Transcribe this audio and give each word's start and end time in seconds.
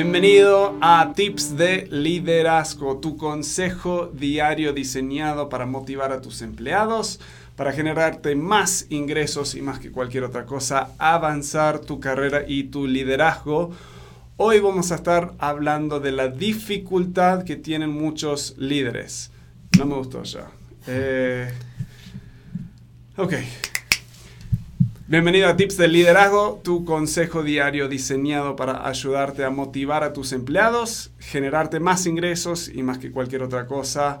Bienvenido 0.00 0.78
a 0.80 1.12
Tips 1.12 1.56
de 1.56 1.88
Liderazgo, 1.90 2.98
tu 2.98 3.16
consejo 3.16 4.06
diario 4.06 4.72
diseñado 4.72 5.48
para 5.48 5.66
motivar 5.66 6.12
a 6.12 6.20
tus 6.20 6.40
empleados, 6.40 7.18
para 7.56 7.72
generarte 7.72 8.36
más 8.36 8.86
ingresos 8.90 9.56
y 9.56 9.60
más 9.60 9.80
que 9.80 9.90
cualquier 9.90 10.22
otra 10.22 10.46
cosa, 10.46 10.92
avanzar 10.98 11.80
tu 11.80 11.98
carrera 11.98 12.44
y 12.46 12.68
tu 12.70 12.86
liderazgo. 12.86 13.72
Hoy 14.36 14.60
vamos 14.60 14.92
a 14.92 14.94
estar 14.94 15.34
hablando 15.40 15.98
de 15.98 16.12
la 16.12 16.28
dificultad 16.28 17.42
que 17.42 17.56
tienen 17.56 17.90
muchos 17.90 18.54
líderes. 18.56 19.32
No 19.76 19.84
me 19.84 19.96
gustó 19.96 20.22
ya. 20.22 20.46
Eh, 20.86 21.52
ok. 23.16 23.34
Bienvenido 25.10 25.48
a 25.48 25.56
Tips 25.56 25.78
de 25.78 25.88
Liderazgo, 25.88 26.60
tu 26.62 26.84
consejo 26.84 27.42
diario 27.42 27.88
diseñado 27.88 28.56
para 28.56 28.86
ayudarte 28.86 29.42
a 29.42 29.48
motivar 29.48 30.04
a 30.04 30.12
tus 30.12 30.32
empleados, 30.32 31.12
generarte 31.18 31.80
más 31.80 32.04
ingresos 32.04 32.68
y 32.68 32.82
más 32.82 32.98
que 32.98 33.10
cualquier 33.10 33.42
otra 33.42 33.66
cosa, 33.66 34.20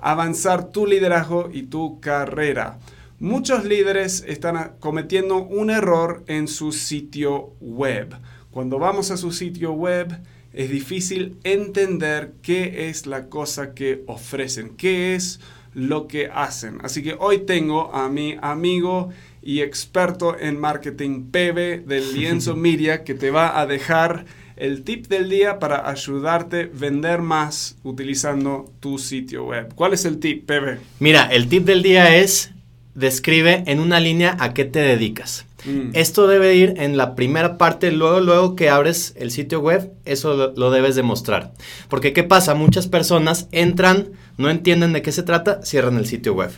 avanzar 0.00 0.72
tu 0.72 0.88
liderazgo 0.88 1.50
y 1.52 1.62
tu 1.62 2.00
carrera. 2.00 2.80
Muchos 3.20 3.64
líderes 3.64 4.24
están 4.26 4.72
cometiendo 4.80 5.36
un 5.36 5.70
error 5.70 6.24
en 6.26 6.48
su 6.48 6.72
sitio 6.72 7.52
web. 7.60 8.16
Cuando 8.50 8.80
vamos 8.80 9.12
a 9.12 9.16
su 9.16 9.30
sitio 9.30 9.70
web 9.70 10.18
es 10.52 10.68
difícil 10.68 11.38
entender 11.44 12.32
qué 12.42 12.88
es 12.88 13.06
la 13.06 13.28
cosa 13.28 13.72
que 13.72 14.02
ofrecen, 14.08 14.70
qué 14.76 15.14
es 15.14 15.38
lo 15.74 16.08
que 16.08 16.28
hacen. 16.32 16.78
Así 16.82 17.04
que 17.04 17.16
hoy 17.18 17.38
tengo 17.38 17.94
a 17.94 18.08
mi 18.08 18.36
amigo 18.40 19.10
y 19.44 19.60
experto 19.60 20.38
en 20.38 20.58
marketing 20.58 21.30
PB 21.30 21.86
del 21.86 22.14
Lienzo 22.14 22.56
Media 22.56 23.04
que 23.04 23.14
te 23.14 23.30
va 23.30 23.60
a 23.60 23.66
dejar 23.66 24.24
el 24.56 24.84
tip 24.84 25.06
del 25.08 25.28
día 25.28 25.58
para 25.58 25.88
ayudarte 25.88 26.62
a 26.62 26.68
vender 26.72 27.20
más 27.20 27.76
utilizando 27.82 28.72
tu 28.80 28.98
sitio 28.98 29.44
web. 29.44 29.74
¿Cuál 29.74 29.92
es 29.92 30.04
el 30.04 30.18
tip, 30.18 30.46
PB? 30.46 30.78
Mira, 31.00 31.26
el 31.26 31.48
tip 31.48 31.64
del 31.64 31.82
día 31.82 32.16
es 32.16 32.52
describe 32.94 33.64
en 33.66 33.80
una 33.80 34.00
línea 34.00 34.36
a 34.40 34.54
qué 34.54 34.64
te 34.64 34.78
dedicas. 34.78 35.46
Mm. 35.64 35.90
Esto 35.94 36.26
debe 36.26 36.54
ir 36.54 36.74
en 36.76 36.96
la 36.96 37.14
primera 37.14 37.56
parte, 37.58 37.90
luego, 37.90 38.20
luego 38.20 38.56
que 38.56 38.70
abres 38.70 39.14
el 39.16 39.30
sitio 39.30 39.60
web, 39.60 39.92
eso 40.04 40.34
lo, 40.34 40.52
lo, 40.54 40.70
debes 40.70 40.94
demostrar. 40.94 41.52
Porque 41.88 42.12
¿qué 42.12 42.22
pasa? 42.22 42.54
Muchas 42.54 42.86
personas 42.86 43.48
entran, 43.52 44.10
no 44.36 44.50
entienden 44.50 44.92
de 44.92 45.02
qué 45.02 45.12
se 45.12 45.22
trata, 45.22 45.64
cierran 45.64 45.96
el 45.96 46.06
sitio 46.06 46.34
web. 46.34 46.50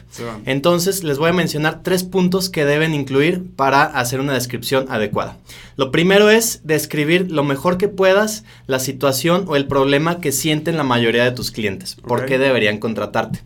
Entonces 0.44 1.04
les 1.04 1.18
voy 1.18 1.30
a 1.30 1.34
mencionar 1.34 1.82
tres 1.82 2.04
puntos 2.04 2.48
que 2.48 2.64
deben 2.64 2.94
incluir 2.94 3.44
para 3.54 3.82
hacer 3.84 4.20
una 4.20 4.34
descripción 4.34 4.86
adecuada. 4.88 5.36
Lo 5.76 5.90
primero 5.90 6.30
es 6.30 6.60
describir 6.64 7.30
lo 7.30 7.44
mejor 7.44 7.78
que 7.78 7.88
puedas 7.88 8.44
la 8.66 8.78
situación 8.78 9.44
o 9.46 9.56
el 9.56 9.66
problema 9.66 10.20
que 10.20 10.32
sienten 10.32 10.76
la 10.76 10.84
mayoría 10.84 11.24
de 11.24 11.32
tus 11.32 11.50
clientes. 11.50 11.96
¿Por 11.96 12.26
qué 12.26 12.38
deberían 12.38 12.78
contratarte? 12.78 13.40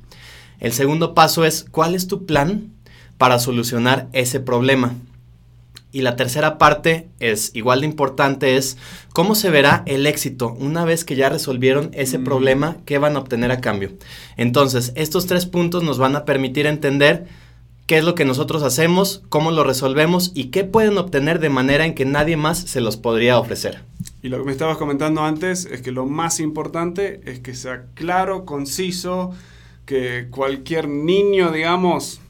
El 0.61 0.73
segundo 0.73 1.15
paso 1.15 1.45
es 1.45 1.65
cuál 1.71 1.95
es 1.95 2.07
tu 2.07 2.27
plan 2.27 2.71
para 3.19 3.39
solucionar 3.39 4.09
ese 4.13 4.41
problema. 4.41 4.95
Y 5.93 6.03
la 6.03 6.17
tercera 6.17 6.57
parte 6.59 7.09
es 7.19 7.51
igual 7.55 7.81
de 7.81 7.87
importante, 7.87 8.57
es 8.57 8.77
cómo 9.13 9.35
se 9.35 9.51
verá 9.51 9.83
el 9.87 10.07
éxito 10.07 10.57
una 10.59 10.85
vez 10.85 11.05
que 11.05 11.17
ya 11.17 11.29
resolvieron 11.29 11.91
ese 11.93 12.19
mm. 12.19 12.25
problema, 12.25 12.77
qué 12.85 12.99
van 12.99 13.17
a 13.17 13.19
obtener 13.19 13.51
a 13.51 13.61
cambio. 13.61 13.91
Entonces, 14.37 14.93
estos 14.95 15.27
tres 15.27 15.47
puntos 15.47 15.83
nos 15.83 15.99
van 15.99 16.15
a 16.15 16.25
permitir 16.25 16.67
entender 16.67 17.27
qué 17.91 17.99
es 17.99 18.05
lo 18.05 18.15
que 18.15 18.25
nosotros 18.25 18.63
hacemos, 18.63 19.23
cómo 19.31 19.51
lo 19.51 19.65
resolvemos 19.65 20.31
y 20.33 20.45
qué 20.45 20.63
pueden 20.63 20.97
obtener 20.97 21.41
de 21.41 21.49
manera 21.49 21.85
en 21.85 21.97
que 21.97 22.05
nadie 22.05 22.37
más 22.37 22.59
se 22.59 22.81
los 22.81 22.97
podría 22.97 23.37
ofrecer. 23.37 23.83
Y 24.23 24.29
lo 24.29 24.39
que 24.39 24.45
me 24.45 24.53
estabas 24.53 24.77
comentando 24.77 25.25
antes 25.25 25.65
es 25.65 25.83
que 25.83 25.91
lo 25.91 26.07
más 26.07 26.39
importante 26.39 27.21
es 27.25 27.41
que 27.41 27.53
sea 27.53 27.87
claro, 27.95 28.45
conciso, 28.45 29.33
que 29.87 30.29
cualquier 30.31 30.89
niño, 30.89 31.51
digamos, 31.51 32.21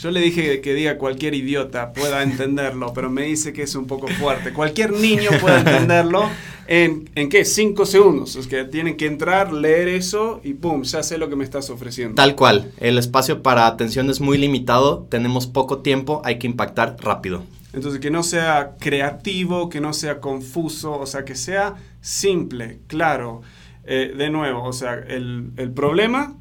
yo 0.00 0.10
le 0.10 0.20
dije 0.20 0.60
que 0.60 0.74
diga 0.74 0.96
cualquier 0.96 1.34
idiota 1.34 1.92
pueda 1.92 2.22
entenderlo, 2.22 2.92
pero 2.94 3.10
me 3.10 3.22
dice 3.22 3.52
que 3.52 3.62
es 3.62 3.74
un 3.74 3.86
poco 3.86 4.08
fuerte. 4.08 4.52
Cualquier 4.52 4.92
niño 4.92 5.30
puede 5.40 5.58
entenderlo 5.58 6.28
en, 6.66 7.10
¿en 7.14 7.28
qué? 7.28 7.44
Cinco 7.44 7.84
segundos. 7.84 8.36
Es 8.36 8.46
que 8.46 8.64
tienen 8.64 8.96
que 8.96 9.06
entrar, 9.06 9.52
leer 9.52 9.88
eso 9.88 10.40
y 10.42 10.54
¡pum! 10.54 10.84
Ya 10.84 11.02
sé 11.02 11.18
lo 11.18 11.28
que 11.28 11.36
me 11.36 11.44
estás 11.44 11.68
ofreciendo. 11.68 12.14
Tal 12.14 12.34
cual. 12.34 12.72
El 12.78 12.96
espacio 12.96 13.42
para 13.42 13.66
atención 13.66 14.08
es 14.08 14.20
muy 14.20 14.38
limitado, 14.38 15.06
tenemos 15.10 15.46
poco 15.46 15.80
tiempo, 15.80 16.22
hay 16.24 16.38
que 16.38 16.46
impactar 16.46 16.96
rápido. 17.00 17.42
Entonces, 17.72 18.00
que 18.00 18.10
no 18.10 18.22
sea 18.22 18.76
creativo, 18.80 19.68
que 19.68 19.80
no 19.80 19.92
sea 19.92 20.20
confuso, 20.20 20.98
o 20.98 21.06
sea, 21.06 21.24
que 21.24 21.34
sea 21.34 21.74
simple, 22.00 22.80
claro. 22.86 23.42
Eh, 23.84 24.14
de 24.16 24.30
nuevo, 24.30 24.64
o 24.64 24.72
sea, 24.72 24.94
el, 24.94 25.50
el 25.56 25.72
problema 25.72 26.36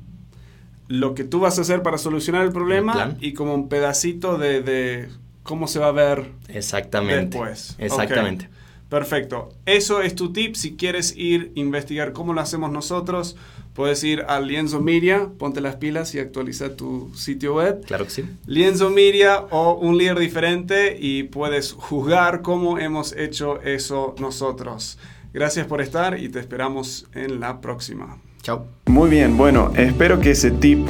lo 0.90 1.14
que 1.14 1.24
tú 1.24 1.40
vas 1.40 1.58
a 1.60 1.62
hacer 1.62 1.84
para 1.84 1.98
solucionar 1.98 2.44
el 2.44 2.52
problema 2.52 3.16
y 3.22 3.34
como 3.34 3.54
un 3.54 3.70
pedacito 3.70 4.38
de, 4.38 5.08
cómo 5.44 5.68
se 5.68 5.80
va 5.80 5.88
a 5.88 5.92
ver 5.92 6.32
Exactamente. 6.50 7.38
después. 7.38 7.76
Exactamente. 7.78 8.50
Perfecto. 8.90 9.54
Eso 9.68 10.02
es 10.02 10.16
tu 10.16 10.34
tip. 10.34 10.56
Si 10.56 10.76
quieres 10.76 11.16
ir 11.16 11.54
a 11.56 11.60
investigar 11.60 12.12
cómo 12.12 12.34
lo 12.34 12.42
hacemos 12.42 12.72
nosotros, 12.72 13.36
puedes 13.76 14.04
ir 14.04 14.26
a 14.28 14.40
Lienzo 14.40 14.82
Media, 14.82 15.30
ponte 15.38 15.62
las 15.62 15.76
pilas 15.76 16.16
y 16.16 16.20
actualiza 16.20 16.76
tu 16.76 17.12
sitio 17.16 17.54
web. 17.54 17.86
Claro 17.86 18.06
que 18.06 18.12
sí. 18.12 18.26
Lienzo 18.48 18.90
Media 18.90 19.42
o 19.52 19.76
un 19.76 19.96
líder 19.96 20.18
diferente 20.18 20.98
y 21.00 21.22
puedes 21.24 21.74
juzgar 21.74 22.42
cómo 22.42 22.80
hemos 22.80 23.16
hecho 23.16 23.62
eso 23.62 24.16
nosotros. 24.20 24.98
Gracias 25.34 25.68
por 25.68 25.82
estar 25.82 26.20
y 26.20 26.30
te 26.30 26.40
esperamos 26.40 27.08
en 27.14 27.40
la 27.40 27.62
próxima. 27.62 28.18
Chao. 28.42 28.66
Muy 28.88 29.10
bien, 29.10 29.38
bueno, 29.38 29.72
espero 29.76 30.20
que 30.20 30.32
ese 30.32 30.52
tip 30.52 30.88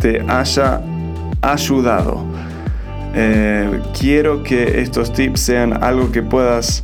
te 0.00 0.20
haya 0.28 0.80
ayudado. 1.40 2.24
Eh, 3.14 3.80
quiero 3.98 4.42
que 4.42 4.80
estos 4.80 5.12
tips 5.12 5.40
sean 5.40 5.84
algo 5.84 6.10
que 6.10 6.22
puedas 6.22 6.82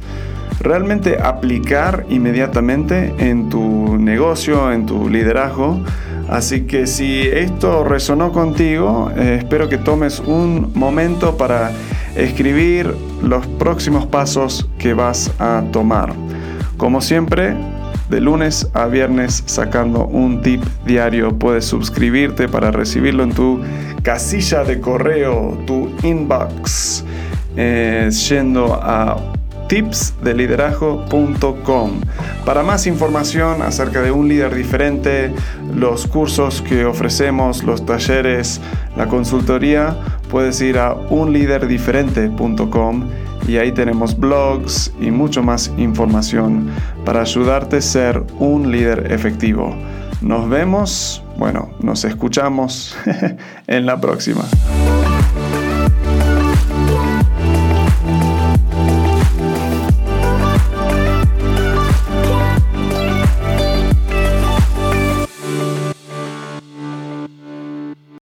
realmente 0.60 1.18
aplicar 1.20 2.04
inmediatamente 2.08 3.14
en 3.18 3.48
tu 3.48 3.96
negocio, 3.98 4.72
en 4.72 4.86
tu 4.86 5.08
liderazgo. 5.08 5.80
Así 6.28 6.62
que 6.62 6.86
si 6.86 7.22
esto 7.22 7.84
resonó 7.84 8.32
contigo, 8.32 9.10
eh, 9.16 9.36
espero 9.38 9.68
que 9.68 9.78
tomes 9.78 10.20
un 10.20 10.72
momento 10.74 11.36
para 11.36 11.72
escribir 12.14 12.94
los 13.22 13.46
próximos 13.46 14.06
pasos 14.06 14.68
que 14.78 14.92
vas 14.92 15.30
a 15.38 15.64
tomar. 15.72 16.12
Como 16.76 17.00
siempre, 17.00 17.56
de 18.08 18.20
lunes 18.20 18.68
a 18.74 18.86
viernes 18.86 19.42
sacando 19.46 20.06
un 20.06 20.42
tip 20.42 20.62
diario. 20.84 21.38
Puedes 21.38 21.64
suscribirte 21.66 22.48
para 22.48 22.70
recibirlo 22.70 23.22
en 23.22 23.32
tu 23.32 23.60
casilla 24.02 24.64
de 24.64 24.80
correo, 24.80 25.56
tu 25.66 25.90
inbox, 26.02 27.04
eh, 27.56 28.10
yendo 28.28 28.74
a 28.74 29.16
tipsdeliderazgo.com. 29.68 32.00
Para 32.44 32.62
más 32.62 32.86
información 32.86 33.62
acerca 33.62 34.02
de 34.02 34.10
un 34.10 34.28
líder 34.28 34.54
diferente, 34.54 35.32
los 35.74 36.06
cursos 36.06 36.60
que 36.62 36.84
ofrecemos, 36.86 37.62
los 37.62 37.84
talleres, 37.84 38.62
la 38.96 39.06
consultoría, 39.06 39.94
puedes 40.30 40.62
ir 40.62 40.78
a 40.78 40.94
unliderdiferente.com 40.94 43.04
y 43.48 43.56
ahí 43.56 43.72
tenemos 43.72 44.16
blogs 44.16 44.92
y 45.00 45.10
mucho 45.10 45.42
más 45.42 45.72
información 45.78 46.68
para 47.04 47.22
ayudarte 47.22 47.78
a 47.78 47.80
ser 47.80 48.22
un 48.38 48.70
líder 48.70 49.10
efectivo. 49.10 49.74
Nos 50.20 50.48
vemos, 50.48 51.24
bueno, 51.38 51.70
nos 51.80 52.04
escuchamos 52.04 52.94
en 53.66 53.86
la 53.86 54.00
próxima. 54.00 54.44